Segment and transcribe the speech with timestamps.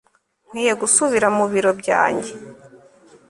[0.47, 2.31] nkwiye gusubira mu biro byanjye